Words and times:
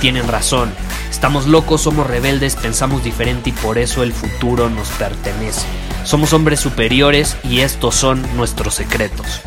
tienen 0.00 0.26
razón. 0.26 0.72
Estamos 1.10 1.46
locos, 1.46 1.82
somos 1.82 2.06
rebeldes, 2.06 2.56
pensamos 2.56 3.04
diferente 3.04 3.50
y 3.50 3.52
por 3.52 3.78
eso 3.78 4.02
el 4.02 4.12
futuro 4.12 4.70
nos 4.70 4.88
pertenece. 4.90 5.66
Somos 6.04 6.32
hombres 6.32 6.60
superiores 6.60 7.36
y 7.44 7.60
estos 7.60 7.94
son 7.94 8.24
nuestros 8.36 8.74
secretos. 8.74 9.42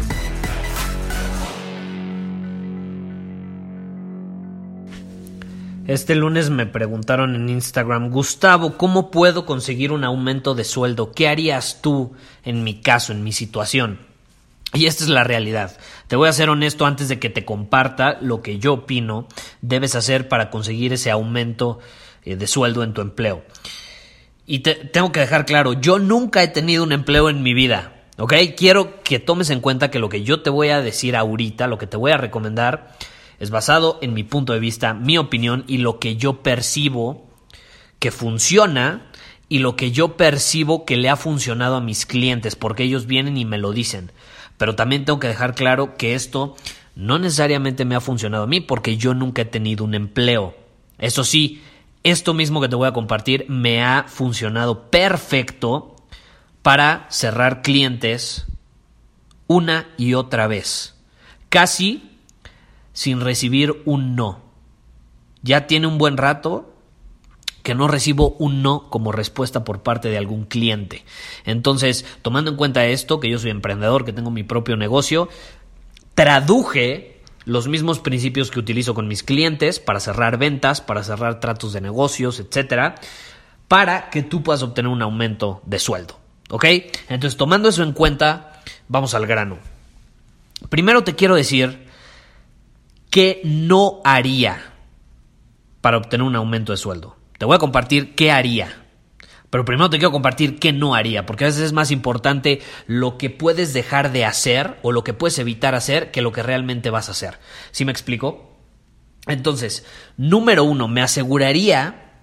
Este 5.87 6.15
lunes 6.15 6.49
me 6.49 6.65
preguntaron 6.65 7.35
en 7.35 7.49
Instagram, 7.49 8.09
Gustavo, 8.09 8.77
¿cómo 8.77 9.11
puedo 9.11 9.45
conseguir 9.45 9.91
un 9.91 10.05
aumento 10.05 10.55
de 10.55 10.63
sueldo? 10.63 11.11
¿Qué 11.11 11.27
harías 11.27 11.81
tú 11.81 12.13
en 12.45 12.63
mi 12.63 12.79
caso, 12.79 13.11
en 13.11 13.23
mi 13.23 13.33
situación? 13.33 13.99
Y 14.73 14.85
esta 14.85 15.03
es 15.03 15.09
la 15.09 15.23
realidad. 15.23 15.77
Te 16.07 16.15
voy 16.15 16.29
a 16.29 16.33
ser 16.33 16.49
honesto 16.49 16.85
antes 16.85 17.07
de 17.07 17.19
que 17.19 17.29
te 17.29 17.45
comparta 17.45 18.17
lo 18.21 18.41
que 18.41 18.59
yo 18.59 18.73
opino 18.73 19.27
debes 19.61 19.95
hacer 19.95 20.27
para 20.27 20.49
conseguir 20.49 20.93
ese 20.93 21.11
aumento 21.11 21.79
eh, 22.23 22.35
de 22.35 22.47
sueldo 22.47 22.83
en 22.83 22.93
tu 22.93 23.01
empleo. 23.01 23.43
Y 24.45 24.59
te, 24.59 24.75
tengo 24.75 25.11
que 25.11 25.21
dejar 25.21 25.45
claro, 25.45 25.73
yo 25.73 25.99
nunca 25.99 26.43
he 26.43 26.47
tenido 26.47 26.83
un 26.83 26.91
empleo 26.91 27.29
en 27.29 27.43
mi 27.43 27.53
vida. 27.53 27.93
¿Ok? 28.17 28.33
Quiero 28.55 29.01
que 29.01 29.19
tomes 29.19 29.49
en 29.49 29.59
cuenta 29.59 29.89
que 29.89 29.97
lo 29.97 30.09
que 30.09 30.23
yo 30.23 30.41
te 30.41 30.51
voy 30.51 30.69
a 30.69 30.81
decir 30.81 31.15
ahorita, 31.15 31.67
lo 31.67 31.79
que 31.79 31.87
te 31.87 31.97
voy 31.97 32.11
a 32.11 32.17
recomendar, 32.17 32.95
es 33.39 33.49
basado 33.49 33.97
en 34.01 34.13
mi 34.13 34.23
punto 34.23 34.53
de 34.53 34.59
vista, 34.59 34.93
mi 34.93 35.17
opinión 35.17 35.63
y 35.67 35.79
lo 35.79 35.99
que 35.99 36.15
yo 36.15 36.43
percibo 36.43 37.27
que 37.97 38.11
funciona 38.11 39.09
y 39.49 39.59
lo 39.59 39.75
que 39.75 39.91
yo 39.91 40.15
percibo 40.17 40.85
que 40.85 40.97
le 40.97 41.09
ha 41.09 41.15
funcionado 41.15 41.75
a 41.77 41.81
mis 41.81 42.05
clientes, 42.05 42.55
porque 42.55 42.83
ellos 42.83 43.07
vienen 43.07 43.37
y 43.37 43.45
me 43.45 43.57
lo 43.57 43.71
dicen. 43.71 44.11
Pero 44.63 44.75
también 44.75 45.03
tengo 45.03 45.19
que 45.19 45.27
dejar 45.27 45.55
claro 45.55 45.97
que 45.97 46.15
esto 46.15 46.55
no 46.95 47.19
necesariamente 47.19 47.83
me 47.83 47.95
ha 47.95 47.99
funcionado 47.99 48.45
a 48.45 48.47
mí, 48.47 48.61
porque 48.61 48.95
yo 48.95 49.13
nunca 49.13 49.41
he 49.41 49.45
tenido 49.45 49.83
un 49.83 49.93
empleo. 49.93 50.55
Eso 50.99 51.25
sí, 51.25 51.61
esto 52.03 52.33
mismo 52.33 52.61
que 52.61 52.69
te 52.69 52.77
voy 52.77 52.87
a 52.87 52.93
compartir 52.93 53.45
me 53.49 53.83
ha 53.83 54.05
funcionado 54.07 54.89
perfecto 54.89 55.97
para 56.61 57.07
cerrar 57.09 57.61
clientes 57.61 58.45
una 59.47 59.89
y 59.97 60.13
otra 60.13 60.47
vez. 60.47 60.95
Casi 61.49 62.17
sin 62.93 63.19
recibir 63.19 63.81
un 63.83 64.15
no. 64.15 64.39
Ya 65.41 65.67
tiene 65.67 65.87
un 65.87 65.97
buen 65.97 66.15
rato 66.15 66.72
que 67.63 67.75
no 67.75 67.87
recibo 67.87 68.35
un 68.39 68.61
no 68.61 68.89
como 68.89 69.11
respuesta 69.11 69.63
por 69.63 69.81
parte 69.81 70.09
de 70.09 70.17
algún 70.17 70.45
cliente. 70.45 71.03
Entonces, 71.45 72.05
tomando 72.21 72.51
en 72.51 72.57
cuenta 72.57 72.85
esto, 72.85 73.19
que 73.19 73.29
yo 73.29 73.39
soy 73.39 73.51
emprendedor, 73.51 74.05
que 74.05 74.13
tengo 74.13 74.31
mi 74.31 74.43
propio 74.43 74.77
negocio, 74.77 75.29
traduje 76.13 77.21
los 77.45 77.67
mismos 77.67 77.99
principios 77.99 78.51
que 78.51 78.59
utilizo 78.59 78.93
con 78.93 79.07
mis 79.07 79.23
clientes 79.23 79.79
para 79.79 79.99
cerrar 79.99 80.37
ventas, 80.37 80.81
para 80.81 81.03
cerrar 81.03 81.39
tratos 81.39 81.73
de 81.73 81.81
negocios, 81.81 82.39
etcétera, 82.39 82.95
para 83.67 84.09
que 84.09 84.23
tú 84.23 84.43
puedas 84.43 84.61
obtener 84.61 84.91
un 84.91 85.01
aumento 85.01 85.61
de 85.65 85.79
sueldo. 85.79 86.19
¿Ok? 86.49 86.65
Entonces, 87.09 87.37
tomando 87.37 87.69
eso 87.69 87.81
en 87.81 87.93
cuenta, 87.93 88.61
vamos 88.87 89.15
al 89.15 89.25
grano. 89.25 89.57
Primero 90.69 91.03
te 91.03 91.15
quiero 91.15 91.35
decir 91.35 91.83
¿Qué 93.13 93.41
no 93.43 94.01
haría 94.03 94.73
para 95.81 95.97
obtener 95.97 96.25
un 96.25 96.35
aumento 96.35 96.71
de 96.71 96.77
sueldo? 96.77 97.15
Te 97.43 97.45
voy 97.45 97.57
a 97.57 97.59
compartir 97.59 98.15
qué 98.15 98.31
haría. 98.31 98.85
Pero 99.49 99.65
primero 99.65 99.89
te 99.89 99.97
quiero 99.97 100.13
compartir 100.13 100.59
qué 100.59 100.71
no 100.71 100.95
haría, 100.95 101.25
porque 101.25 101.43
a 101.43 101.47
veces 101.47 101.63
es 101.63 101.73
más 101.73 101.91
importante 101.91 102.61
lo 102.87 103.17
que 103.17 103.29
puedes 103.29 103.73
dejar 103.73 104.13
de 104.13 104.23
hacer 104.23 104.79
o 104.81 104.93
lo 104.93 105.03
que 105.03 105.13
puedes 105.13 105.37
evitar 105.39 105.75
hacer 105.75 106.09
que 106.11 106.21
lo 106.21 106.31
que 106.31 106.41
realmente 106.41 106.89
vas 106.89 107.09
a 107.09 107.11
hacer. 107.11 107.39
¿Sí 107.71 107.83
me 107.83 107.91
explico? 107.91 108.55
Entonces, 109.27 109.85
número 110.15 110.63
uno, 110.63 110.87
me 110.87 111.01
aseguraría 111.01 112.13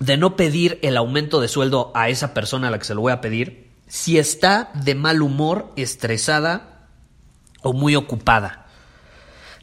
de 0.00 0.16
no 0.16 0.34
pedir 0.34 0.80
el 0.82 0.96
aumento 0.96 1.40
de 1.40 1.46
sueldo 1.46 1.92
a 1.94 2.08
esa 2.08 2.34
persona 2.34 2.66
a 2.66 2.70
la 2.72 2.80
que 2.80 2.84
se 2.84 2.96
lo 2.96 3.02
voy 3.02 3.12
a 3.12 3.20
pedir 3.20 3.70
si 3.86 4.18
está 4.18 4.72
de 4.74 4.96
mal 4.96 5.22
humor, 5.22 5.72
estresada 5.76 6.88
o 7.62 7.72
muy 7.72 7.94
ocupada. 7.94 8.66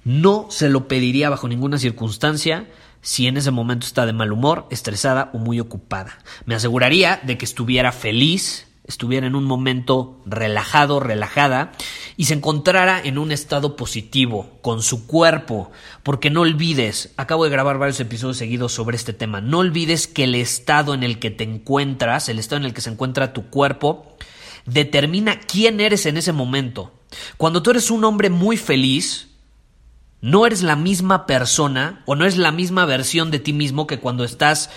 No 0.06 0.48
se 0.50 0.70
lo 0.70 0.88
pediría 0.88 1.30
bajo 1.30 1.50
ninguna 1.50 1.78
circunstancia 1.80 2.70
si 3.02 3.28
en 3.28 3.38
ese 3.38 3.52
momento 3.52 3.86
está 3.86 4.06
de 4.06 4.14
mal 4.14 4.32
humor, 4.32 4.68
estresada 4.70 5.30
o 5.34 5.38
muy 5.38 5.60
ocupada. 5.60 6.18
Me 6.46 6.56
aseguraría 6.56 7.20
de 7.24 7.38
que 7.38 7.46
estuviera 7.46 7.92
feliz, 7.92 8.68
estuviera 8.90 9.28
en 9.28 9.36
un 9.36 9.46
momento 9.46 10.20
relajado, 10.26 11.00
relajada 11.00 11.72
y 12.18 12.26
se 12.26 12.34
encontrara 12.34 13.00
en 13.02 13.18
un 13.18 13.32
estado 13.32 13.76
positivo 13.76 14.58
con 14.62 14.82
su 14.82 15.06
cuerpo, 15.06 15.72
porque 16.04 16.30
no 16.30 16.42
olvides, 16.42 17.14
acabo 17.16 17.44
de 17.44 17.52
grabar 17.52 17.78
varios 17.78 18.00
episodios 18.00 18.38
seguidos 18.38 18.74
sobre 18.74 18.98
este 18.98 19.14
tema, 19.14 19.42
no 19.42 19.60
olvides 19.60 20.08
que 20.08 20.24
el 20.24 20.36
estado 20.36 20.94
en 20.94 21.04
el 21.04 21.20
que 21.20 21.30
te 21.30 21.44
encuentras, 21.44 22.30
el 22.30 22.40
estado 22.40 22.62
en 22.62 22.66
el 22.66 22.74
que 22.74 22.82
se 22.82 22.90
encuentra 22.90 23.32
tu 23.32 23.50
cuerpo, 23.50 24.18
determina 24.66 25.40
quién 25.40 25.80
eres 25.80 26.06
en 26.06 26.18
ese 26.18 26.34
momento. 26.34 26.92
Cuando 27.38 27.64
tú 27.64 27.72
eres 27.72 27.92
un 27.92 28.04
hombre 28.04 28.30
muy 28.30 28.58
feliz, 28.58 29.29
no 30.22 30.46
eres 30.46 30.64
la 30.64 30.76
misma 30.76 31.26
persona 31.26 32.04
o 32.06 32.16
no 32.16 32.26
es 32.26 32.38
la 32.38 32.52
misma 32.52 32.86
versión 32.86 33.32
de 33.32 33.40
ti 33.40 33.54
mismo 33.54 33.88
que 33.88 34.00
cuando 34.00 34.24
estás 34.24 34.70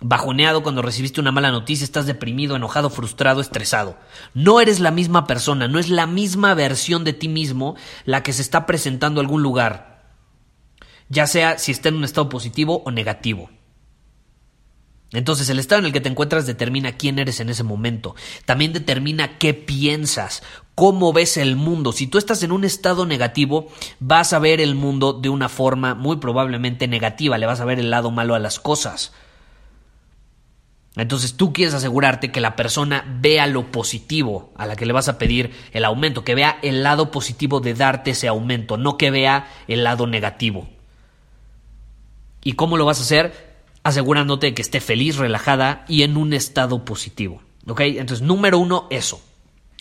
bajoneado, 0.00 0.62
cuando 0.62 0.82
recibiste 0.82 1.20
una 1.20 1.32
mala 1.32 1.50
noticia, 1.50 1.84
estás 1.84 2.06
deprimido, 2.06 2.56
enojado, 2.56 2.90
frustrado, 2.90 3.40
estresado. 3.40 3.98
No 4.34 4.60
eres 4.60 4.80
la 4.80 4.90
misma 4.90 5.26
persona, 5.26 5.68
no 5.68 5.78
es 5.78 5.88
la 5.88 6.06
misma 6.06 6.54
versión 6.54 7.04
de 7.04 7.12
ti 7.12 7.28
mismo 7.28 7.76
la 8.04 8.22
que 8.22 8.32
se 8.32 8.42
está 8.42 8.66
presentando 8.66 9.20
en 9.20 9.26
algún 9.26 9.42
lugar, 9.42 10.14
ya 11.08 11.26
sea 11.26 11.58
si 11.58 11.72
está 11.72 11.88
en 11.88 11.96
un 11.96 12.04
estado 12.04 12.28
positivo 12.28 12.82
o 12.84 12.90
negativo. 12.90 13.50
Entonces 15.12 15.48
el 15.48 15.58
estado 15.58 15.78
en 15.80 15.86
el 15.86 15.92
que 15.92 16.00
te 16.00 16.08
encuentras 16.08 16.46
determina 16.46 16.96
quién 16.96 17.18
eres 17.18 17.40
en 17.40 17.48
ese 17.48 17.62
momento. 17.62 18.16
También 18.44 18.72
determina 18.72 19.38
qué 19.38 19.54
piensas, 19.54 20.42
cómo 20.76 21.12
ves 21.12 21.36
el 21.36 21.56
mundo. 21.56 21.90
Si 21.90 22.06
tú 22.06 22.18
estás 22.18 22.44
en 22.44 22.52
un 22.52 22.62
estado 22.62 23.04
negativo, 23.04 23.66
vas 23.98 24.32
a 24.32 24.38
ver 24.38 24.60
el 24.60 24.76
mundo 24.76 25.12
de 25.12 25.28
una 25.28 25.48
forma 25.48 25.96
muy 25.96 26.18
probablemente 26.18 26.86
negativa, 26.86 27.38
le 27.38 27.46
vas 27.46 27.60
a 27.60 27.64
ver 27.64 27.80
el 27.80 27.90
lado 27.90 28.12
malo 28.12 28.36
a 28.36 28.38
las 28.38 28.60
cosas. 28.60 29.12
Entonces 30.94 31.34
tú 31.34 31.52
quieres 31.52 31.74
asegurarte 31.74 32.30
que 32.30 32.40
la 32.40 32.54
persona 32.54 33.04
vea 33.20 33.48
lo 33.48 33.72
positivo 33.72 34.52
a 34.56 34.66
la 34.66 34.76
que 34.76 34.86
le 34.86 34.92
vas 34.92 35.08
a 35.08 35.18
pedir 35.18 35.50
el 35.72 35.84
aumento, 35.84 36.22
que 36.22 36.36
vea 36.36 36.58
el 36.62 36.84
lado 36.84 37.10
positivo 37.10 37.58
de 37.58 37.74
darte 37.74 38.12
ese 38.12 38.28
aumento, 38.28 38.76
no 38.76 38.96
que 38.96 39.10
vea 39.10 39.50
el 39.66 39.82
lado 39.82 40.06
negativo. 40.06 40.68
¿Y 42.44 42.52
cómo 42.52 42.76
lo 42.76 42.84
vas 42.84 43.00
a 43.00 43.02
hacer? 43.02 43.56
asegurándote 43.86 44.48
de 44.48 44.54
que 44.54 44.62
esté 44.62 44.80
feliz, 44.80 45.16
relajada 45.16 45.84
y 45.86 46.02
en 46.02 46.16
un 46.16 46.32
estado 46.32 46.84
positivo. 46.84 47.40
¿Ok? 47.68 47.82
Entonces, 47.82 48.20
número 48.26 48.58
uno, 48.58 48.88
eso. 48.90 49.22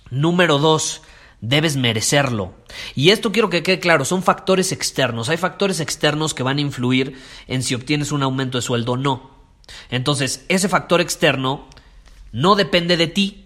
Número 0.10 0.60
dos, 0.60 1.02
debes 1.42 1.78
merecerlo. 1.78 2.54
Y 2.96 3.10
esto 3.10 3.32
quiero 3.32 3.50
que 3.50 3.64
quede 3.64 3.80
claro, 3.80 4.06
son 4.06 4.24
factores 4.24 4.72
externos. 4.72 5.30
Hay 5.30 5.38
factores 5.38 5.80
externos 5.80 6.34
que 6.34 6.44
van 6.44 6.58
a 6.58 6.62
influir 6.62 7.20
en 7.48 7.64
si 7.64 7.76
obtienes 7.76 8.12
un 8.12 8.24
aumento 8.24 8.58
de 8.58 8.62
sueldo 8.62 8.94
o 8.94 8.98
no. 8.98 9.32
Entonces, 9.90 10.46
ese 10.50 10.70
factor 10.70 11.02
externo 11.02 11.68
no 12.32 12.56
depende 12.56 12.98
de 12.98 13.08
ti. 13.08 13.42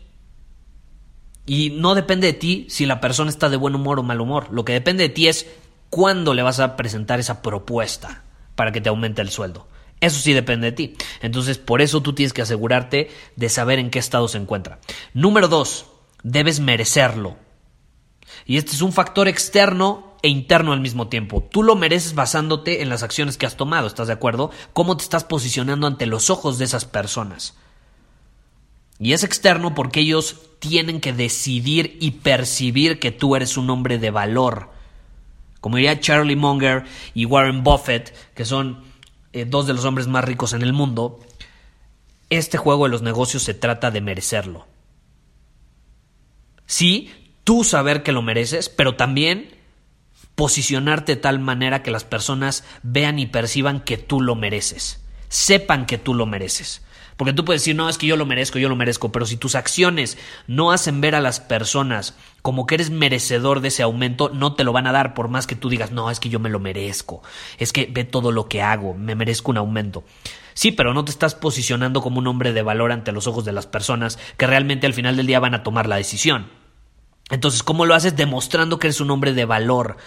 Y 1.45 1.71
no 1.71 1.95
depende 1.95 2.27
de 2.27 2.33
ti 2.33 2.67
si 2.69 2.85
la 2.85 3.01
persona 3.01 3.29
está 3.29 3.49
de 3.49 3.57
buen 3.57 3.75
humor 3.75 3.99
o 3.99 4.03
mal 4.03 4.21
humor. 4.21 4.47
Lo 4.51 4.65
que 4.65 4.73
depende 4.73 5.03
de 5.03 5.09
ti 5.09 5.27
es 5.27 5.47
cuándo 5.89 6.33
le 6.33 6.43
vas 6.43 6.59
a 6.59 6.75
presentar 6.75 7.19
esa 7.19 7.41
propuesta 7.41 8.23
para 8.55 8.71
que 8.71 8.81
te 8.81 8.89
aumente 8.89 9.21
el 9.21 9.29
sueldo. 9.29 9.67
Eso 9.99 10.19
sí 10.19 10.33
depende 10.33 10.67
de 10.67 10.71
ti. 10.73 10.95
Entonces, 11.21 11.57
por 11.57 11.81
eso 11.81 12.01
tú 12.01 12.13
tienes 12.13 12.33
que 12.33 12.41
asegurarte 12.41 13.09
de 13.35 13.49
saber 13.49 13.79
en 13.79 13.89
qué 13.89 13.99
estado 13.99 14.27
se 14.27 14.37
encuentra. 14.37 14.79
Número 15.13 15.47
dos, 15.47 15.87
debes 16.23 16.59
merecerlo. 16.59 17.37
Y 18.45 18.57
este 18.57 18.71
es 18.71 18.81
un 18.81 18.93
factor 18.93 19.27
externo 19.27 20.15
e 20.21 20.29
interno 20.29 20.73
al 20.73 20.81
mismo 20.81 21.07
tiempo. 21.07 21.47
Tú 21.51 21.63
lo 21.63 21.75
mereces 21.75 22.15
basándote 22.15 22.81
en 22.81 22.89
las 22.89 23.03
acciones 23.03 23.37
que 23.37 23.45
has 23.45 23.57
tomado, 23.57 23.87
¿estás 23.87 24.07
de 24.07 24.13
acuerdo? 24.13 24.51
Cómo 24.73 24.97
te 24.97 25.03
estás 25.03 25.23
posicionando 25.23 25.87
ante 25.87 26.05
los 26.05 26.29
ojos 26.29 26.57
de 26.57 26.65
esas 26.65 26.85
personas. 26.85 27.55
Y 28.99 29.13
es 29.13 29.23
externo 29.23 29.73
porque 29.73 30.01
ellos 30.01 30.35
tienen 30.59 30.99
que 30.99 31.13
decidir 31.13 31.97
y 32.01 32.11
percibir 32.11 32.99
que 32.99 33.11
tú 33.11 33.35
eres 33.35 33.55
un 33.55 33.69
hombre 33.69 33.97
de 33.97 34.11
valor. 34.11 34.69
Como 35.61 35.77
diría 35.77 35.99
Charlie 35.99 36.35
Munger 36.35 36.83
y 37.13 37.25
Warren 37.25 37.63
Buffett, 37.63 38.13
que 38.33 38.43
son 38.43 38.83
eh, 39.31 39.45
dos 39.45 39.67
de 39.67 39.73
los 39.73 39.85
hombres 39.85 40.07
más 40.07 40.25
ricos 40.25 40.51
en 40.51 40.63
el 40.63 40.73
mundo, 40.73 41.19
este 42.29 42.57
juego 42.57 42.85
de 42.85 42.91
los 42.91 43.01
negocios 43.01 43.43
se 43.43 43.53
trata 43.53 43.89
de 43.89 44.01
merecerlo. 44.01 44.67
Sí, 46.69 47.11
tú 47.43 47.63
saber 47.63 48.03
que 48.03 48.11
lo 48.11 48.21
mereces, 48.21 48.69
pero 48.69 48.93
también 48.93 49.49
posicionarte 50.35 51.15
de 51.15 51.21
tal 51.21 51.39
manera 51.39 51.81
que 51.81 51.89
las 51.89 52.03
personas 52.03 52.63
vean 52.83 53.17
y 53.17 53.25
perciban 53.25 53.79
que 53.79 53.97
tú 53.97 54.21
lo 54.21 54.35
mereces, 54.35 55.03
sepan 55.29 55.87
que 55.87 55.97
tú 55.97 56.13
lo 56.13 56.27
mereces. 56.27 56.85
Porque 57.17 57.33
tú 57.33 57.43
puedes 57.43 57.63
decir, 57.63 57.75
no, 57.75 57.89
es 57.89 57.97
que 57.97 58.05
yo 58.05 58.17
lo 58.17 58.27
merezco, 58.27 58.59
yo 58.59 58.69
lo 58.69 58.75
merezco, 58.75 59.11
pero 59.11 59.25
si 59.25 59.35
tus 59.35 59.55
acciones 59.55 60.19
no 60.45 60.71
hacen 60.71 61.01
ver 61.01 61.15
a 61.15 61.21
las 61.21 61.39
personas 61.39 62.15
como 62.43 62.67
que 62.67 62.75
eres 62.75 62.91
merecedor 62.91 63.61
de 63.61 63.69
ese 63.69 63.81
aumento, 63.81 64.29
no 64.29 64.53
te 64.53 64.63
lo 64.63 64.71
van 64.71 64.85
a 64.85 64.91
dar 64.91 65.15
por 65.15 65.27
más 65.27 65.47
que 65.47 65.55
tú 65.55 65.69
digas, 65.69 65.91
no, 65.91 66.11
es 66.11 66.19
que 66.19 66.29
yo 66.29 66.39
me 66.39 66.49
lo 66.49 66.59
merezco, 66.59 67.23
es 67.57 67.73
que 67.73 67.89
ve 67.91 68.03
todo 68.03 68.31
lo 68.31 68.47
que 68.47 68.61
hago, 68.61 68.93
me 68.93 69.15
merezco 69.15 69.49
un 69.49 69.57
aumento. 69.57 70.03
Sí, 70.53 70.71
pero 70.71 70.93
no 70.93 71.03
te 71.03 71.11
estás 71.11 71.35
posicionando 71.35 72.01
como 72.01 72.19
un 72.19 72.27
hombre 72.27 72.53
de 72.53 72.61
valor 72.61 72.91
ante 72.91 73.11
los 73.11 73.27
ojos 73.27 73.43
de 73.43 73.53
las 73.53 73.65
personas 73.65 74.19
que 74.37 74.45
realmente 74.45 74.87
al 74.87 74.93
final 74.93 75.17
del 75.17 75.25
día 75.25 75.39
van 75.39 75.55
a 75.55 75.63
tomar 75.63 75.87
la 75.87 75.95
decisión. 75.95 76.58
Entonces, 77.29 77.63
¿cómo 77.63 77.85
lo 77.85 77.95
haces? 77.95 78.15
Demostrando 78.15 78.79
que 78.79 78.87
eres 78.87 79.01
un 79.01 79.11
hombre 79.11 79.33
de 79.33 79.45
valor, 79.45 79.97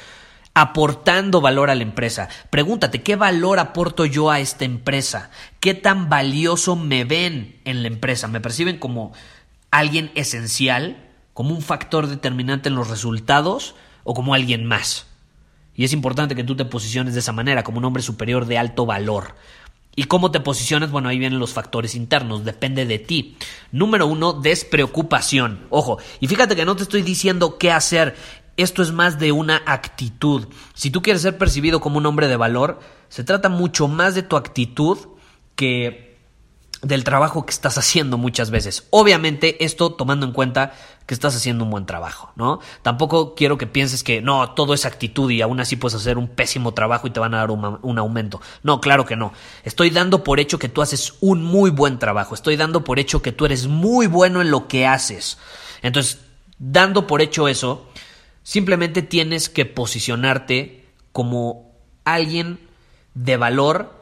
aportando 0.54 1.40
valor 1.40 1.70
a 1.70 1.74
la 1.74 1.82
empresa. 1.82 2.28
Pregúntate, 2.50 3.02
¿qué 3.02 3.16
valor 3.16 3.58
aporto 3.58 4.04
yo 4.04 4.30
a 4.30 4.40
esta 4.40 4.64
empresa? 4.64 5.30
¿Qué 5.60 5.74
tan 5.74 6.08
valioso 6.08 6.76
me 6.76 7.04
ven 7.04 7.60
en 7.64 7.82
la 7.82 7.88
empresa? 7.88 8.28
¿Me 8.28 8.40
perciben 8.40 8.78
como 8.78 9.12
alguien 9.70 10.10
esencial, 10.14 10.96
como 11.32 11.54
un 11.54 11.62
factor 11.62 12.08
determinante 12.08 12.68
en 12.68 12.74
los 12.74 12.88
resultados 12.88 13.74
o 14.04 14.14
como 14.14 14.34
alguien 14.34 14.66
más? 14.66 15.06
Y 15.74 15.84
es 15.84 15.92
importante 15.92 16.34
que 16.34 16.44
tú 16.44 16.54
te 16.54 16.64
posiciones 16.64 17.14
de 17.14 17.20
esa 17.20 17.32
manera, 17.32 17.64
como 17.64 17.78
un 17.78 17.84
hombre 17.84 18.02
superior 18.02 18.46
de 18.46 18.58
alto 18.58 18.84
valor. 18.84 19.34
¿Y 19.94 20.04
cómo 20.04 20.30
te 20.30 20.40
posicionas? 20.40 20.90
Bueno, 20.90 21.08
ahí 21.08 21.18
vienen 21.18 21.38
los 21.38 21.52
factores 21.52 21.94
internos, 21.94 22.44
depende 22.44 22.86
de 22.86 22.98
ti. 22.98 23.36
Número 23.72 24.06
uno, 24.06 24.32
despreocupación. 24.32 25.66
Ojo, 25.68 25.98
y 26.18 26.28
fíjate 26.28 26.56
que 26.56 26.64
no 26.64 26.76
te 26.76 26.84
estoy 26.84 27.02
diciendo 27.02 27.58
qué 27.58 27.70
hacer, 27.70 28.16
esto 28.56 28.82
es 28.82 28.92
más 28.92 29.18
de 29.18 29.32
una 29.32 29.62
actitud. 29.66 30.46
Si 30.74 30.90
tú 30.90 31.02
quieres 31.02 31.22
ser 31.22 31.36
percibido 31.36 31.80
como 31.80 31.98
un 31.98 32.06
hombre 32.06 32.28
de 32.28 32.36
valor, 32.36 32.80
se 33.08 33.24
trata 33.24 33.50
mucho 33.50 33.86
más 33.86 34.14
de 34.14 34.22
tu 34.22 34.36
actitud 34.36 34.98
que 35.56 36.11
del 36.82 37.04
trabajo 37.04 37.46
que 37.46 37.52
estás 37.52 37.78
haciendo 37.78 38.18
muchas 38.18 38.50
veces. 38.50 38.86
Obviamente 38.90 39.64
esto 39.64 39.92
tomando 39.92 40.26
en 40.26 40.32
cuenta 40.32 40.74
que 41.06 41.14
estás 41.14 41.34
haciendo 41.34 41.64
un 41.64 41.70
buen 41.70 41.86
trabajo, 41.86 42.32
¿no? 42.36 42.60
Tampoco 42.82 43.34
quiero 43.34 43.56
que 43.56 43.66
pienses 43.66 44.02
que 44.02 44.20
no, 44.20 44.50
todo 44.50 44.74
es 44.74 44.84
actitud 44.84 45.30
y 45.30 45.42
aún 45.42 45.60
así 45.60 45.76
puedes 45.76 45.94
hacer 45.94 46.18
un 46.18 46.28
pésimo 46.28 46.74
trabajo 46.74 47.06
y 47.06 47.10
te 47.10 47.20
van 47.20 47.34
a 47.34 47.38
dar 47.38 47.50
un, 47.50 47.78
un, 47.82 47.98
aumento. 47.98 48.40
No, 48.62 48.80
claro 48.80 49.06
que 49.06 49.16
no. 49.16 49.32
Estoy 49.64 49.90
dando 49.90 50.24
por 50.24 50.40
hecho 50.40 50.58
que 50.58 50.68
tú 50.68 50.82
haces 50.82 51.14
un 51.20 51.42
muy 51.42 51.70
buen 51.70 51.98
trabajo. 51.98 52.34
Estoy 52.34 52.56
dando 52.56 52.84
por 52.84 52.98
hecho 52.98 53.22
que 53.22 53.32
tú 53.32 53.46
eres 53.46 53.68
muy 53.68 54.08
bueno 54.08 54.40
en 54.40 54.50
lo 54.50 54.66
que 54.66 54.86
haces. 54.86 55.38
Entonces, 55.82 56.18
dando 56.58 57.06
por 57.06 57.22
hecho 57.22 57.46
eso, 57.46 57.86
simplemente 58.42 59.02
tienes 59.02 59.48
que 59.48 59.66
posicionarte 59.66 60.88
como 61.12 61.72
alguien 62.04 62.58
de 63.14 63.36
valor 63.36 64.01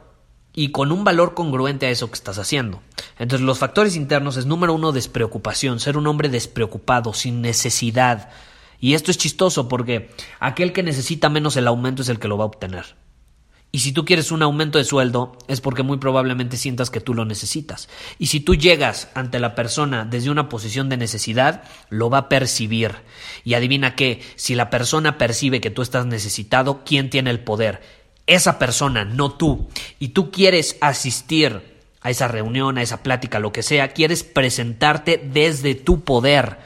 y 0.53 0.71
con 0.71 0.91
un 0.91 1.03
valor 1.03 1.33
congruente 1.33 1.85
a 1.85 1.89
eso 1.89 2.09
que 2.09 2.15
estás 2.15 2.37
haciendo. 2.37 2.81
Entonces 3.19 3.45
los 3.45 3.59
factores 3.59 3.95
internos 3.95 4.37
es 4.37 4.45
número 4.45 4.73
uno 4.73 4.91
despreocupación, 4.91 5.79
ser 5.79 5.97
un 5.97 6.07
hombre 6.07 6.29
despreocupado, 6.29 7.13
sin 7.13 7.41
necesidad. 7.41 8.29
Y 8.79 8.95
esto 8.95 9.11
es 9.11 9.17
chistoso 9.17 9.67
porque 9.67 10.09
aquel 10.39 10.73
que 10.73 10.83
necesita 10.83 11.29
menos 11.29 11.55
el 11.55 11.67
aumento 11.67 12.01
es 12.01 12.09
el 12.09 12.19
que 12.19 12.27
lo 12.27 12.37
va 12.37 12.45
a 12.45 12.47
obtener. 12.47 12.95
Y 13.73 13.79
si 13.79 13.93
tú 13.93 14.03
quieres 14.03 14.31
un 14.31 14.43
aumento 14.43 14.77
de 14.77 14.83
sueldo 14.83 15.37
es 15.47 15.61
porque 15.61 15.81
muy 15.81 15.97
probablemente 15.97 16.57
sientas 16.57 16.89
que 16.89 16.99
tú 16.99 17.13
lo 17.13 17.23
necesitas. 17.23 17.87
Y 18.19 18.27
si 18.27 18.41
tú 18.41 18.55
llegas 18.55 19.07
ante 19.13 19.39
la 19.39 19.55
persona 19.55 20.03
desde 20.03 20.29
una 20.29 20.49
posición 20.49 20.89
de 20.89 20.97
necesidad, 20.97 21.63
lo 21.89 22.09
va 22.09 22.17
a 22.17 22.29
percibir. 22.29 22.95
Y 23.45 23.53
adivina 23.53 23.95
qué, 23.95 24.21
si 24.35 24.55
la 24.55 24.69
persona 24.69 25.17
percibe 25.17 25.61
que 25.61 25.71
tú 25.71 25.81
estás 25.81 26.05
necesitado, 26.05 26.81
¿quién 26.83 27.09
tiene 27.09 27.29
el 27.29 27.39
poder? 27.39 28.00
Esa 28.35 28.59
persona, 28.59 29.05
no 29.05 29.31
tú, 29.31 29.67
y 29.99 30.09
tú 30.09 30.31
quieres 30.31 30.77
asistir 30.81 31.61
a 32.01 32.09
esa 32.09 32.27
reunión, 32.27 32.77
a 32.77 32.81
esa 32.81 33.03
plática, 33.03 33.39
lo 33.39 33.51
que 33.51 33.63
sea, 33.63 33.89
quieres 33.89 34.23
presentarte 34.23 35.17
desde 35.17 35.75
tu 35.75 36.01
poder, 36.01 36.57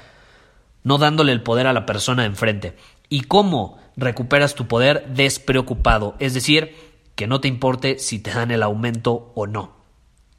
no 0.84 0.98
dándole 0.98 1.32
el 1.32 1.44
poder 1.44 1.68
a 1.68 1.74
la 1.74 1.86
persona 1.86 2.24
de 2.24 2.30
enfrente. 2.30 2.76
¿Y 3.10 3.22
cómo 3.22 3.78
recuperas 3.98 4.56
tu 4.56 4.68
poder 4.68 5.06
despreocupado? 5.10 6.16
Es 6.20 6.34
decir, 6.34 6.76
que 7.16 7.28
no 7.28 7.42
te 7.42 7.48
importe 7.48 8.00
si 8.00 8.20
te 8.20 8.32
dan 8.32 8.52
el 8.52 8.64
aumento 8.64 9.32
o 9.36 9.48
no. 9.48 9.76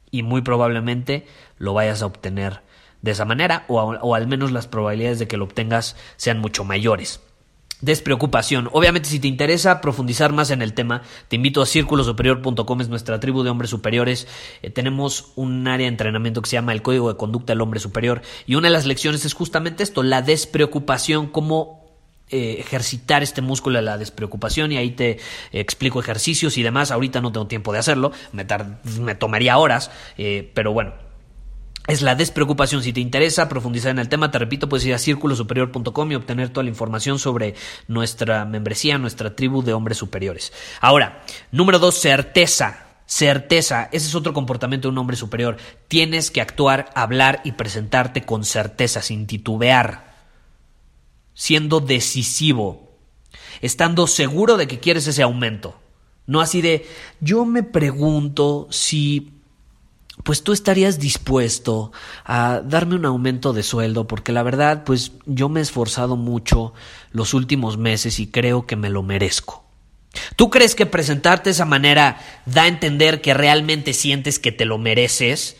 Y 0.09 0.23
muy 0.23 0.41
probablemente 0.41 1.27
lo 1.57 1.73
vayas 1.73 2.01
a 2.01 2.05
obtener 2.07 2.61
de 3.01 3.11
esa 3.11 3.25
manera, 3.25 3.65
o, 3.67 3.79
o 3.79 4.15
al 4.15 4.27
menos 4.27 4.51
las 4.51 4.67
probabilidades 4.67 5.19
de 5.19 5.27
que 5.27 5.37
lo 5.37 5.45
obtengas 5.45 5.95
sean 6.15 6.39
mucho 6.39 6.63
mayores 6.63 7.21
despreocupación. 7.81 8.69
Obviamente, 8.71 9.09
si 9.09 9.19
te 9.19 9.27
interesa 9.27 9.81
profundizar 9.81 10.33
más 10.33 10.51
en 10.51 10.61
el 10.61 10.73
tema, 10.73 11.03
te 11.27 11.35
invito 11.35 11.61
a 11.61 11.65
círculosuperior.com, 11.65 12.81
es 12.81 12.89
nuestra 12.89 13.19
tribu 13.19 13.43
de 13.43 13.49
hombres 13.49 13.69
superiores. 13.69 14.27
Eh, 14.61 14.69
tenemos 14.69 15.31
un 15.35 15.67
área 15.67 15.85
de 15.85 15.89
entrenamiento 15.89 16.41
que 16.41 16.49
se 16.49 16.55
llama 16.55 16.73
el 16.73 16.81
Código 16.81 17.11
de 17.11 17.17
Conducta 17.17 17.53
del 17.53 17.61
Hombre 17.61 17.79
Superior 17.79 18.21
y 18.45 18.55
una 18.55 18.67
de 18.67 18.73
las 18.73 18.85
lecciones 18.85 19.25
es 19.25 19.33
justamente 19.33 19.83
esto, 19.83 20.03
la 20.03 20.21
despreocupación, 20.21 21.27
cómo 21.27 21.85
eh, 22.29 22.57
ejercitar 22.59 23.23
este 23.23 23.41
músculo 23.41 23.77
de 23.77 23.83
la 23.83 23.97
despreocupación 23.97 24.73
y 24.73 24.77
ahí 24.77 24.91
te 24.91 25.19
explico 25.53 25.99
ejercicios 25.99 26.57
y 26.57 26.63
demás. 26.63 26.91
Ahorita 26.91 27.21
no 27.21 27.31
tengo 27.31 27.47
tiempo 27.47 27.71
de 27.71 27.79
hacerlo, 27.79 28.11
me, 28.33 29.15
tomaría 29.15 29.57
horas, 29.57 29.91
eh, 30.17 30.51
pero 30.53 30.73
bueno, 30.73 30.93
es 31.87 32.01
la 32.01 32.15
despreocupación. 32.15 32.83
Si 32.83 32.93
te 32.93 32.99
interesa 32.99 33.49
profundizar 33.49 33.91
en 33.91 33.99
el 33.99 34.09
tema, 34.09 34.29
te 34.29 34.37
repito, 34.37 34.69
puedes 34.69 34.85
ir 34.85 34.93
a 34.93 34.99
círculosuperior.com 34.99 36.11
y 36.11 36.15
obtener 36.15 36.49
toda 36.49 36.65
la 36.65 36.69
información 36.69 37.17
sobre 37.17 37.55
nuestra 37.87 38.45
membresía, 38.45 38.97
nuestra 38.97 39.35
tribu 39.35 39.63
de 39.63 39.73
hombres 39.73 39.97
superiores. 39.97 40.51
Ahora, 40.81 41.23
número 41.51 41.79
dos, 41.79 41.95
certeza. 41.95 42.83
Certeza, 43.09 43.87
ese 43.93 44.07
es 44.07 44.15
otro 44.15 44.33
comportamiento 44.33 44.89
de 44.89 44.91
un 44.91 44.97
hombre 44.97 45.15
superior. 45.15 45.55
Tienes 45.87 46.29
que 46.29 46.41
actuar, 46.41 46.91
hablar 46.93 47.39
y 47.45 47.53
presentarte 47.53 48.23
con 48.23 48.43
certeza, 48.43 49.01
sin 49.01 49.27
titubear, 49.27 50.13
siendo 51.33 51.79
decisivo, 51.79 52.97
estando 53.61 54.07
seguro 54.07 54.57
de 54.57 54.67
que 54.67 54.79
quieres 54.79 55.07
ese 55.07 55.23
aumento. 55.23 55.79
No 56.25 56.41
así 56.41 56.61
de, 56.61 56.85
yo 57.21 57.45
me 57.45 57.63
pregunto 57.63 58.67
si 58.71 59.36
pues 60.23 60.43
tú 60.43 60.51
estarías 60.51 60.99
dispuesto 60.99 61.91
a 62.25 62.61
darme 62.63 62.95
un 62.95 63.05
aumento 63.05 63.53
de 63.53 63.63
sueldo 63.63 64.07
porque 64.07 64.31
la 64.31 64.43
verdad 64.43 64.83
pues 64.83 65.13
yo 65.25 65.49
me 65.49 65.59
he 65.59 65.63
esforzado 65.63 66.15
mucho 66.15 66.73
los 67.11 67.33
últimos 67.33 67.77
meses 67.77 68.19
y 68.19 68.27
creo 68.27 68.65
que 68.65 68.75
me 68.75 68.89
lo 68.89 69.03
merezco. 69.03 69.63
¿Tú 70.35 70.49
crees 70.49 70.75
que 70.75 70.85
presentarte 70.85 71.49
de 71.49 71.51
esa 71.51 71.65
manera 71.65 72.19
da 72.45 72.63
a 72.63 72.67
entender 72.67 73.21
que 73.21 73.33
realmente 73.33 73.93
sientes 73.93 74.39
que 74.39 74.51
te 74.51 74.65
lo 74.65 74.77
mereces? 74.77 75.57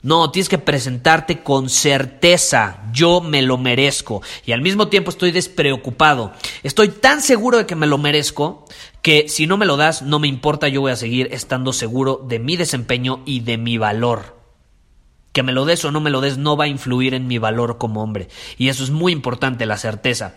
No, 0.00 0.30
tienes 0.30 0.48
que 0.48 0.58
presentarte 0.58 1.42
con 1.42 1.68
certeza. 1.68 2.84
Yo 2.92 3.20
me 3.20 3.42
lo 3.42 3.58
merezco. 3.58 4.22
Y 4.46 4.52
al 4.52 4.62
mismo 4.62 4.88
tiempo 4.88 5.10
estoy 5.10 5.32
despreocupado. 5.32 6.32
Estoy 6.62 6.88
tan 6.88 7.20
seguro 7.20 7.58
de 7.58 7.66
que 7.66 7.74
me 7.74 7.88
lo 7.88 7.98
merezco 7.98 8.64
que 9.02 9.28
si 9.28 9.46
no 9.46 9.56
me 9.56 9.66
lo 9.66 9.76
das, 9.76 10.02
no 10.02 10.20
me 10.20 10.28
importa, 10.28 10.68
yo 10.68 10.82
voy 10.82 10.92
a 10.92 10.96
seguir 10.96 11.28
estando 11.32 11.72
seguro 11.72 12.24
de 12.28 12.38
mi 12.38 12.56
desempeño 12.56 13.22
y 13.24 13.40
de 13.40 13.58
mi 13.58 13.76
valor. 13.76 14.38
Que 15.32 15.42
me 15.42 15.52
lo 15.52 15.64
des 15.64 15.84
o 15.84 15.90
no 15.90 16.00
me 16.00 16.10
lo 16.10 16.20
des 16.20 16.38
no 16.38 16.56
va 16.56 16.64
a 16.64 16.68
influir 16.68 17.14
en 17.14 17.26
mi 17.26 17.38
valor 17.38 17.78
como 17.78 18.02
hombre. 18.02 18.28
Y 18.56 18.68
eso 18.68 18.84
es 18.84 18.90
muy 18.90 19.12
importante, 19.12 19.66
la 19.66 19.78
certeza. 19.78 20.36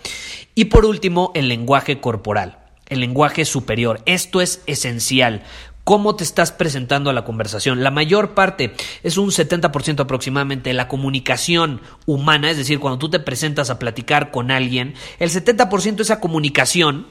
Y 0.56 0.66
por 0.66 0.86
último, 0.86 1.32
el 1.36 1.48
lenguaje 1.48 2.00
corporal 2.02 2.58
el 2.92 3.00
lenguaje 3.00 3.46
superior. 3.46 4.02
Esto 4.06 4.42
es 4.42 4.62
esencial 4.68 5.44
cómo 5.84 6.16
te 6.16 6.24
estás 6.24 6.52
presentando 6.52 7.10
a 7.10 7.14
la 7.14 7.24
conversación. 7.24 7.84
La 7.84 7.92
mayor 7.92 8.34
parte, 8.34 8.74
es 9.04 9.18
un 9.18 9.30
70% 9.30 10.00
aproximadamente, 10.02 10.74
la 10.74 10.88
comunicación 10.88 11.82
humana, 12.06 12.52
es 12.52 12.58
decir, 12.58 12.80
cuando 12.80 13.00
tú 13.00 13.10
te 13.10 13.20
presentas 13.20 13.70
a 13.70 13.80
platicar 13.80 14.32
con 14.32 14.52
alguien, 14.52 14.94
el 15.20 15.30
70% 15.30 15.96
de 15.96 16.04
esa 16.04 16.20
comunicación 16.20 17.08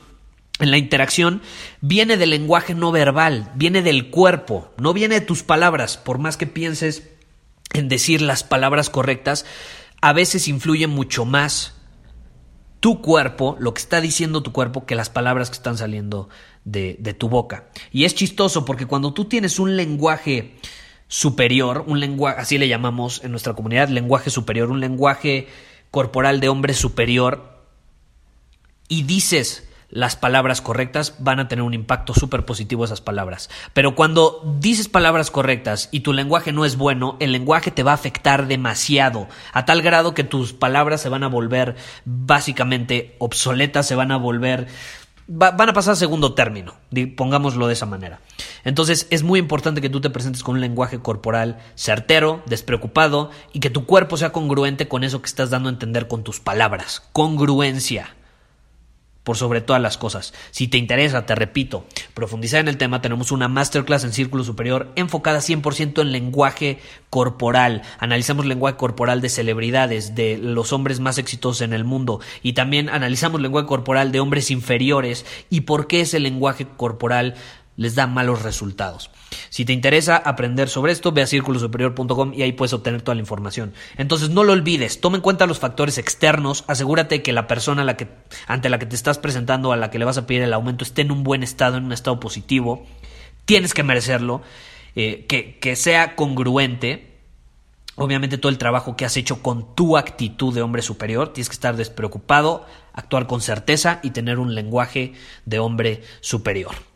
en 0.61 0.71
la 0.71 0.79
interacción 0.79 1.43
viene 1.81 2.17
del 2.17 2.31
lenguaje 2.31 2.75
no 2.75 2.93
verbal, 2.93 3.51
viene 3.55 3.83
del 3.83 4.11
cuerpo, 4.11 4.73
no 4.77 4.93
viene 4.93 5.21
de 5.21 5.27
tus 5.27 5.43
palabras, 5.43 5.97
por 5.97 6.19
más 6.19 6.37
que 6.37 6.47
pienses 6.47 7.09
en 7.73 7.89
decir 7.89 8.21
las 8.21 8.45
palabras 8.45 8.91
correctas, 8.91 9.47
a 10.03 10.13
veces 10.13 10.49
influye 10.49 10.87
mucho 10.87 11.25
más 11.25 11.75
tu 12.81 13.03
cuerpo, 13.03 13.57
lo 13.61 13.75
que 13.75 13.81
está 13.81 14.01
diciendo 14.01 14.43
tu 14.43 14.53
cuerpo, 14.53 14.87
que 14.87 14.95
las 14.95 15.11
palabras 15.11 15.51
que 15.51 15.57
están 15.57 15.77
saliendo 15.77 16.31
de, 16.65 17.15
tu 17.19 17.29
boca. 17.29 17.71
Y 17.91 18.05
es 18.05 18.15
chistoso 18.15 18.65
porque 18.65 18.87
cuando 18.87 19.13
tú 19.13 19.25
tienes 19.25 19.59
un 19.59 19.77
lenguaje 19.77 20.57
superior, 21.09 21.85
un 21.87 22.01
lenguaje, 22.01 22.41
así 22.41 22.59
le 22.59 22.69
llamamos 22.69 23.23
en 23.25 23.31
nuestra 23.31 23.55
comunidad, 23.55 23.89
lenguaje 23.89 24.31
superior, 24.31 24.71
un 24.71 24.81
lenguaje 24.81 25.49
corporal 25.91 26.41
de 26.41 26.49
hombre 26.49 26.75
superior, 26.75 27.51
y 28.89 29.03
dices 29.05 29.69
las 29.91 30.15
palabras 30.15 30.61
correctas, 30.61 31.17
van 31.19 31.41
a 31.41 31.49
tener 31.49 31.65
un 31.65 31.75
impacto 31.75 32.15
súper 32.15 32.45
positivo 32.45 32.85
esas 32.85 33.01
palabras. 33.01 33.51
Pero 33.73 33.97
cuando 33.97 34.41
dices 34.61 34.89
palabras 34.89 35.31
correctas 35.31 35.89
y 35.91 36.01
tu 36.01 36.13
lenguaje 36.13 36.53
no 36.53 36.65
es 36.65 36.77
bueno, 36.77 37.17
el 37.19 37.33
lenguaje 37.33 37.73
te 37.73 37.83
va 37.83 37.91
a 37.91 37.95
afectar 37.95 38.47
demasiado, 38.47 39.27
a 39.53 39.65
tal 39.65 39.83
grado 39.83 40.15
que 40.15 40.23
tus 40.23 40.53
palabras 40.53 41.01
se 41.01 41.09
van 41.09 41.25
a 41.25 41.29
volver 41.29 41.75
básicamente 42.05 43.17
obsoletas, 43.19 43.87
se 43.87 43.97
van 43.97 44.13
a 44.13 44.17
volver 44.17 44.69
van 45.33 45.69
a 45.69 45.73
pasar 45.73 45.93
a 45.93 45.97
segundo 45.97 46.35
término, 46.35 46.75
pongámoslo 47.17 47.69
de 47.69 47.75
esa 47.75 47.87
manera. 47.87 48.21
Entonces 48.65 49.07
es 49.11 49.23
muy 49.23 49.39
importante 49.39 49.81
que 49.81 49.89
tú 49.89 50.01
te 50.01 50.11
presentes 50.11 50.43
con 50.43 50.57
un 50.57 50.61
lenguaje 50.61 50.99
corporal 50.99 51.59
certero, 51.77 52.43
despreocupado 52.47 53.31
y 53.53 53.61
que 53.61 53.71
tu 53.71 53.87
cuerpo 53.87 54.17
sea 54.17 54.33
congruente 54.33 54.89
con 54.89 55.05
eso 55.05 55.23
que 55.23 55.27
estás 55.27 55.51
dando 55.51 55.69
a 55.69 55.73
entender 55.73 56.09
con 56.09 56.25
tus 56.25 56.41
palabras. 56.41 57.05
Congruencia 57.13 58.17
por 59.23 59.37
sobre 59.37 59.61
todas 59.61 59.83
las 59.83 59.99
cosas. 59.99 60.33
Si 60.51 60.69
te 60.69 60.79
interesa, 60.79 61.27
te 61.27 61.35
repito, 61.35 61.85
profundizar 62.15 62.61
en 62.61 62.69
el 62.69 62.79
tema, 62.79 63.03
tenemos 63.03 63.33
una 63.33 63.49
masterclass 63.49 64.05
en 64.05 64.13
Círculo 64.13 64.45
Superior 64.45 64.93
enfocada 64.97 65.41
100% 65.41 66.01
en 66.01 66.13
lenguaje 66.13 66.79
corporal. 67.11 67.83
Analizamos 67.99 68.47
lenguaje 68.47 68.77
corporal 68.77 69.21
de 69.21 69.29
celebridades, 69.29 70.15
de 70.15 70.39
los 70.39 70.73
hombres 70.73 71.01
más 71.01 71.19
exitosos 71.19 71.61
en 71.61 71.73
el 71.73 71.85
mundo 71.85 72.21
y 72.43 72.55
también 72.55 72.89
analizamos 72.89 73.41
lenguaje 73.41 73.67
corporal 73.67 74.13
de 74.13 74.21
hombres 74.21 74.51
inferiores 74.51 75.27
y 75.51 75.63
por 75.63 75.87
qué 75.87 76.01
ese 76.01 76.21
lenguaje 76.21 76.67
corporal 76.77 77.35
les 77.81 77.95
da 77.95 78.07
malos 78.07 78.43
resultados. 78.43 79.11
Si 79.49 79.65
te 79.65 79.73
interesa 79.73 80.19
aprender 80.19 80.69
sobre 80.69 80.93
esto, 80.93 81.13
ve 81.13 81.23
a 81.23 81.27
círculosuperior.com 81.27 82.35
y 82.35 82.43
ahí 82.43 82.53
puedes 82.53 82.75
obtener 82.75 83.01
toda 83.01 83.15
la 83.15 83.23
información. 83.23 83.73
Entonces 83.97 84.29
no 84.29 84.45
lo 84.45 84.53
olvides, 84.53 85.01
toma 85.01 85.17
en 85.17 85.23
cuenta 85.23 85.47
los 85.47 85.61
factores 85.61 85.97
externos, 85.97 86.65
asegúrate 86.67 87.23
que 87.23 87.33
la 87.33 87.47
persona 87.47 87.87
ante 88.47 88.69
la 88.69 88.79
que 88.79 88.85
te 88.85 88.95
estás 88.95 89.17
presentando, 89.17 89.73
a 89.73 89.79
la 89.79 89.91
que 89.91 89.99
le 89.99 90.05
vas 90.05 90.19
a 90.19 90.27
pedir 90.27 90.43
el 90.43 90.53
aumento, 90.53 90.85
esté 90.85 91.01
en 91.01 91.11
un 91.11 91.25
buen 91.25 91.43
estado, 91.43 91.79
en 91.79 91.85
un 91.85 91.93
estado 91.93 92.21
positivo. 92.21 92.85
Tienes 93.47 93.73
que 93.73 93.83
merecerlo, 93.83 94.43
eh, 94.95 95.25
que 95.27 95.75
sea 95.75 96.17
congruente. 96.17 97.17
Obviamente 97.95 98.37
todo 98.37 98.53
el 98.53 98.59
trabajo 98.59 98.95
que 98.95 99.07
has 99.07 99.17
hecho 99.17 99.41
con 99.41 99.75
tu 99.75 99.97
actitud 99.97 100.55
de 100.55 100.61
hombre 100.61 100.83
superior, 100.83 101.33
tienes 101.33 101.49
que 101.49 101.55
estar 101.55 101.77
despreocupado, 101.77 102.67
actuar 102.93 103.27
con 103.27 103.41
certeza 103.41 104.01
y 104.03 104.11
tener 104.11 104.39
un 104.39 104.55
lenguaje 104.55 105.15
de 105.47 105.61
hombre 105.61 106.03
superior. 106.21 106.90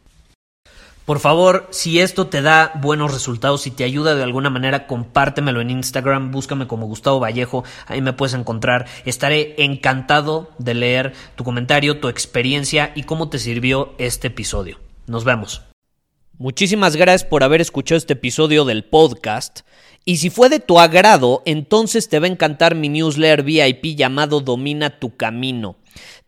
Por 1.04 1.18
favor, 1.18 1.68
si 1.70 2.00
esto 2.00 2.28
te 2.28 2.40
da 2.40 2.72
buenos 2.76 3.12
resultados, 3.12 3.60
si 3.60 3.70
te 3.70 3.84
ayuda 3.84 4.14
de 4.14 4.22
alguna 4.22 4.48
manera, 4.48 4.86
compártemelo 4.86 5.60
en 5.60 5.68
Instagram, 5.68 6.30
búscame 6.30 6.66
como 6.66 6.86
Gustavo 6.86 7.20
Vallejo, 7.20 7.62
ahí 7.86 8.00
me 8.00 8.14
puedes 8.14 8.32
encontrar. 8.32 8.86
Estaré 9.04 9.54
encantado 9.58 10.50
de 10.58 10.72
leer 10.72 11.12
tu 11.36 11.44
comentario, 11.44 12.00
tu 12.00 12.08
experiencia 12.08 12.92
y 12.94 13.02
cómo 13.02 13.28
te 13.28 13.38
sirvió 13.38 13.94
este 13.98 14.28
episodio. 14.28 14.78
Nos 15.06 15.24
vemos. 15.24 15.60
Muchísimas 16.38 16.96
gracias 16.96 17.28
por 17.28 17.44
haber 17.44 17.60
escuchado 17.60 17.98
este 17.98 18.14
episodio 18.14 18.64
del 18.64 18.84
podcast. 18.84 19.60
Y 20.06 20.16
si 20.16 20.30
fue 20.30 20.48
de 20.48 20.58
tu 20.58 20.80
agrado, 20.80 21.42
entonces 21.44 22.08
te 22.08 22.18
va 22.18 22.26
a 22.26 22.30
encantar 22.30 22.74
mi 22.74 22.88
newsletter 22.88 23.42
VIP 23.42 23.96
llamado 23.96 24.40
Domina 24.40 24.98
tu 24.98 25.16
Camino. 25.16 25.76